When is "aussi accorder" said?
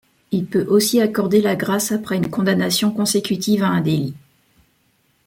0.65-1.41